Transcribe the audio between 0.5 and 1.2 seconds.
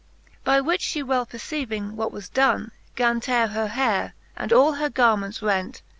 which fhe